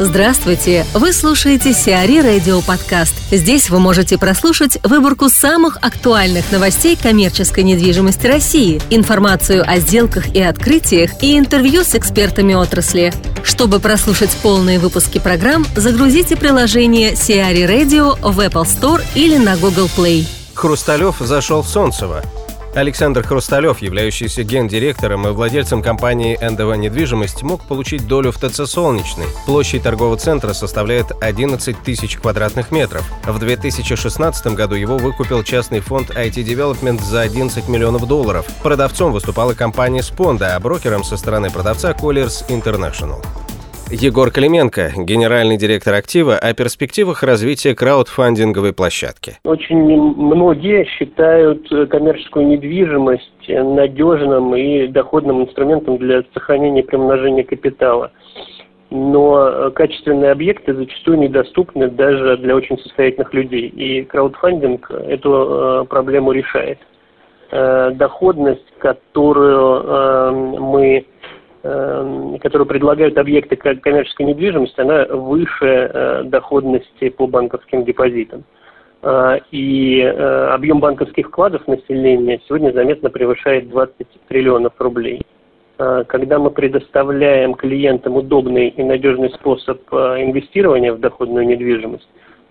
[0.00, 0.84] Здравствуйте!
[0.92, 3.14] Вы слушаете Сиари Радио Подкаст.
[3.30, 10.42] Здесь вы можете прослушать выборку самых актуальных новостей коммерческой недвижимости России, информацию о сделках и
[10.42, 13.14] открытиях и интервью с экспертами отрасли.
[13.44, 19.88] Чтобы прослушать полные выпуски программ, загрузите приложение Сиари Radio в Apple Store или на Google
[19.96, 20.26] Play.
[20.54, 22.24] Хрусталев зашел в Солнцево.
[22.74, 29.26] Александр Хрусталев, являющийся гендиректором и владельцем компании «НДВ Недвижимость», мог получить долю в ТЦ «Солнечный».
[29.46, 33.04] Площадь торгового центра составляет 11 тысяч квадратных метров.
[33.24, 38.46] В 2016 году его выкупил частный фонд IT Development за 11 миллионов долларов.
[38.62, 43.24] Продавцом выступала компания «Спонда», а брокером со стороны продавца «Colliers International».
[43.90, 49.38] Егор Клименко, генеральный директор актива, о перспективах развития краудфандинговой площадки.
[49.44, 58.10] Очень многие считают коммерческую недвижимость надежным и доходным инструментом для сохранения и примножения капитала.
[58.90, 63.68] Но качественные объекты зачастую недоступны даже для очень состоятельных людей.
[63.68, 66.78] И краудфандинг эту э, проблему решает.
[67.50, 71.06] Э, доходность, которую э, мы
[71.64, 78.44] которую предлагают объекты коммерческой недвижимости, она выше э, доходности по банковским депозитам.
[79.02, 85.22] Э, и э, объем банковских вкладов населения сегодня заметно превышает 20 триллионов рублей.
[85.76, 92.08] Когда мы предоставляем клиентам удобный и надежный способ инвестирования в доходную недвижимость,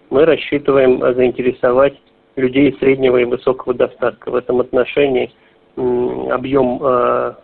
[0.10, 1.94] мы рассчитываем заинтересовать
[2.36, 4.30] людей среднего и высокого достатка.
[4.30, 5.32] В этом отношении
[5.78, 6.80] объем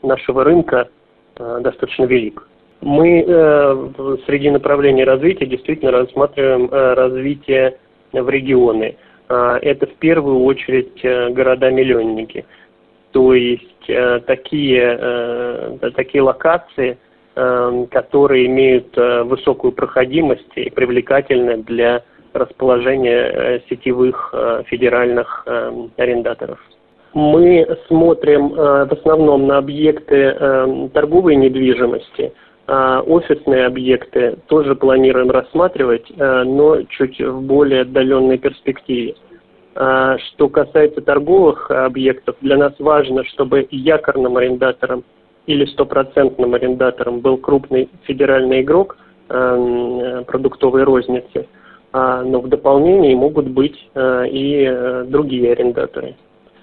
[0.04, 0.90] нашего рынка
[1.40, 2.46] достаточно велик.
[2.82, 7.78] Мы э, среди направлений развития действительно рассматриваем э, развитие
[8.14, 8.96] в регионы.
[9.28, 12.46] Это в первую очередь города-миллионники.
[13.12, 13.86] То есть
[14.26, 16.98] такие, такие локации,
[17.36, 22.02] которые имеют высокую проходимость и привлекательны для
[22.34, 24.34] расположения сетевых
[24.66, 25.46] федеральных
[25.98, 26.60] арендаторов.
[27.14, 32.34] Мы смотрим э, в основном на объекты э, торговой недвижимости,
[32.68, 39.16] а офисные объекты тоже планируем рассматривать, э, но чуть в более отдаленной перспективе.
[39.76, 45.04] А что касается торговых объектов, для нас важно, чтобы якорным арендатором
[45.48, 51.46] или стопроцентным арендатором был крупный федеральный игрок продуктовой розницы,
[51.94, 56.16] а, но в дополнении могут быть и другие арендаторы.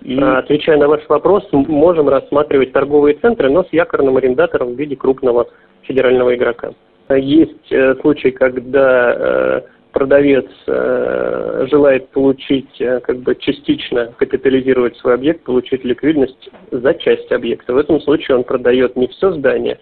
[0.09, 4.95] А, отвечая на ваш вопрос, можем рассматривать торговые центры, но с якорным арендатором в виде
[4.95, 5.49] крупного
[5.83, 6.73] федерального игрока.
[7.09, 9.61] Есть э, случаи, когда э,
[9.93, 17.75] продавец э, желает получить, как бы частично капитализировать свой объект, получить ликвидность за часть объекта.
[17.75, 19.79] В этом случае он продает не все здание,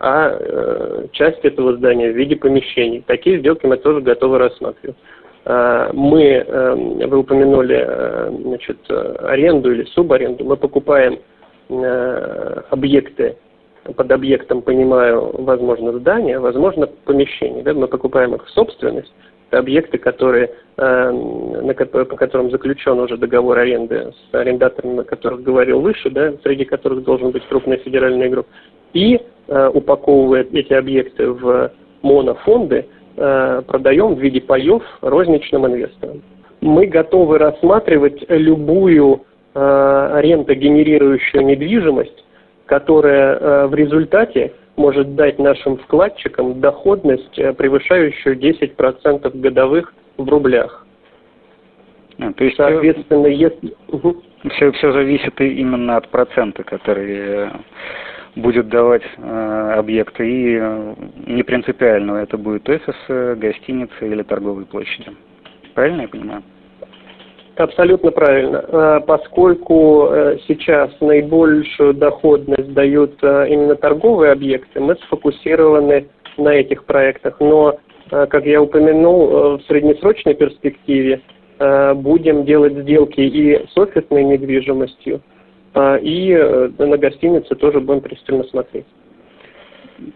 [0.00, 0.38] а
[1.12, 3.02] часть этого здания в виде помещений.
[3.06, 4.96] Такие сделки мы тоже готовы рассматривать.
[5.48, 11.20] Э, мы, эм, вы упомянули э, значит, аренду или субаренду, мы покупаем
[11.70, 13.36] э, объекты,
[13.96, 17.62] под объектом понимаю, возможно, здание, возможно, помещение.
[17.62, 17.72] Да?
[17.72, 19.10] Мы покупаем их в собственность,
[19.48, 25.80] это объекты, которые, на, по которым заключен уже договор аренды с арендаторами, о которых говорил
[25.80, 28.46] выше, да, среди которых должен быть крупный федеральный игрок,
[28.92, 31.72] и упаковывает эти объекты в
[32.02, 32.84] монофонды, Э,
[33.66, 36.22] продаем в виде паев розничным инвесторам.
[36.60, 39.22] Мы готовы рассматривать любую
[39.54, 42.24] э, рентогенерирующую недвижимость,
[42.66, 50.86] которая э, в результате может дать нашим вкладчикам доходность, превышающую 10% годовых в рублях.
[52.18, 53.74] А, то есть, Соответственно, если...
[54.50, 57.50] Все, все зависит именно от процента, который
[58.36, 60.94] будет давать э, объекты, и э,
[61.26, 62.94] не принципиально, это будет офис,
[63.38, 65.12] гостиница или торговые площади.
[65.74, 66.42] Правильно я понимаю?
[67.58, 68.64] Абсолютно правильно.
[68.68, 76.06] Э, поскольку э, сейчас наибольшую доходность дают э, именно торговые объекты, мы сфокусированы
[76.36, 77.40] на этих проектах.
[77.40, 77.78] Но,
[78.10, 81.20] как я упомянул, в среднесрочной перспективе
[81.96, 85.20] будем делать сделки и с офисной недвижимостью,
[85.74, 88.86] и э, на гостинице тоже будем пристально смотреть.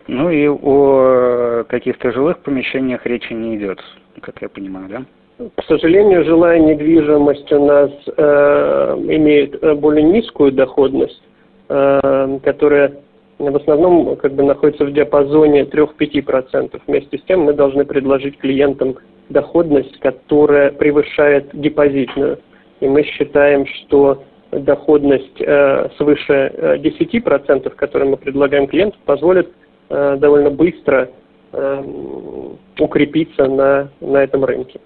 [0.06, 3.80] Ну и о каких-то жилых помещениях речи не идет,
[4.20, 5.04] как я понимаю, да?
[5.56, 11.22] К сожалению, жилая недвижимость у нас э, имеет э, более низкую доходность,
[11.68, 12.92] э, которая
[13.38, 16.80] в основном как бы находится в диапазоне 3-5%.
[16.86, 18.96] Вместе с тем мы должны предложить клиентам
[19.30, 22.38] доходность, которая превышает депозитную.
[22.80, 24.22] И мы считаем, что
[24.52, 29.50] доходность э, свыше 10%, э, которую мы предлагаем клиенту, позволит
[29.88, 31.10] э, довольно быстро
[32.78, 34.80] укрепиться на, на этом рынке.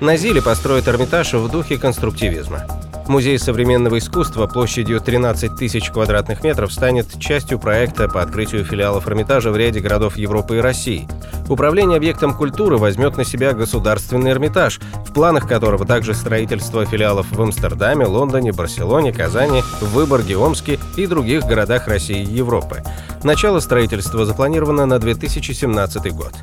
[0.00, 2.64] На Зиле построят Эрмитаж в духе конструктивизма.
[3.08, 9.50] Музей современного искусства площадью 13 тысяч квадратных метров станет частью проекта по открытию филиалов Эрмитажа
[9.50, 11.08] в ряде городов Европы и России.
[11.48, 17.40] Управление объектом культуры возьмет на себя государственный Эрмитаж, в планах которого также строительство филиалов в
[17.40, 22.82] Амстердаме, Лондоне, Барселоне, Казани, Выборге, Омске и других городах России и Европы.
[23.22, 26.34] Начало строительства запланировано на 2017 год.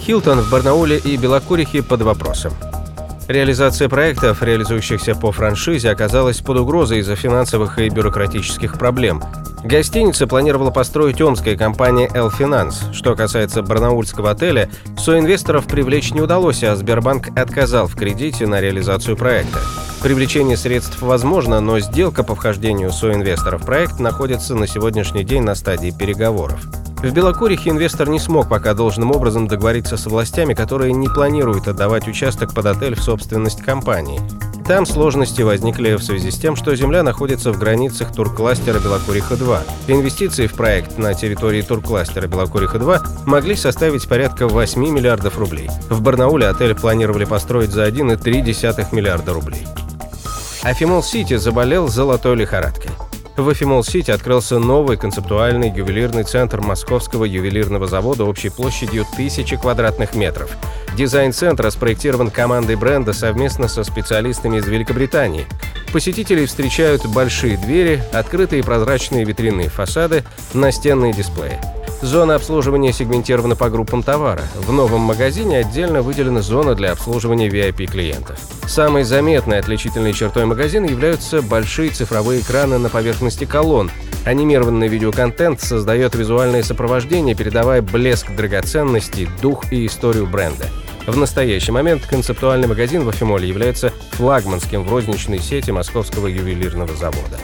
[0.00, 2.52] Хилтон в Барнауле и Белокурихе под вопросом.
[3.28, 9.22] Реализация проектов, реализующихся по франшизе, оказалась под угрозой из-за финансовых и бюрократических проблем.
[9.62, 12.84] Гостиница планировала построить омская компания «Эл Финанс».
[12.94, 19.14] Что касается барнаульского отеля, соинвесторов привлечь не удалось, а Сбербанк отказал в кредите на реализацию
[19.14, 19.58] проекта.
[20.02, 25.54] Привлечение средств возможно, но сделка по вхождению соинвесторов в проект находится на сегодняшний день на
[25.54, 26.66] стадии переговоров.
[27.02, 32.08] В Белокурихе инвестор не смог пока должным образом договориться с властями, которые не планируют отдавать
[32.08, 34.20] участок под отель в собственность компании.
[34.66, 39.60] Там сложности возникли в связи с тем, что земля находится в границах туркластера Белокуриха-2.
[39.86, 45.70] Инвестиции в проект на территории туркластера Белокуриха-2 могли составить порядка 8 миллиардов рублей.
[45.88, 49.66] В Барнауле отель планировали построить за 1,3 миллиарда рублей.
[50.62, 52.90] Афимолл Сити заболел золотой лихорадкой.
[53.38, 60.16] В Афимолл Сити открылся новый концептуальный ювелирный центр Московского ювелирного завода общей площадью 1000 квадратных
[60.16, 60.56] метров.
[60.98, 65.46] Дизайн центра спроектирован командой бренда совместно со специалистами из Великобритании.
[65.92, 70.24] Посетителей встречают большие двери, открытые прозрачные витринные фасады,
[70.54, 71.56] настенные дисплеи.
[72.02, 74.42] Зона обслуживания сегментирована по группам товара.
[74.56, 78.36] В новом магазине отдельно выделена зона для обслуживания VIP-клиентов.
[78.66, 83.88] Самой заметной отличительной чертой магазина являются большие цифровые экраны на поверхности колонн.
[84.24, 90.66] Анимированный видеоконтент создает визуальное сопровождение, передавая блеск драгоценностей, дух и историю бренда.
[91.08, 97.38] В настоящий момент концептуальный магазин в Афимоле является флагманским в розничной сети московского ювелирного завода.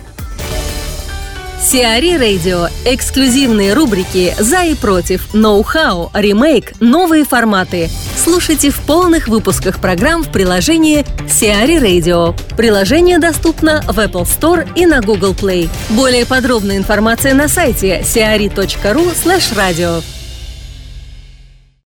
[1.63, 2.69] Сиари Радио.
[2.85, 7.89] Эксклюзивные рубрики «За и против», «Ноу-хау», «Ремейк», «Новые форматы».
[8.23, 12.39] Слушайте в полных выпусках программ в приложении Сиари Radio.
[12.59, 15.71] Приложение доступно в Apple Store и на Google Play.
[15.89, 20.05] Более подробная информация на сайте siari.ru slash radio.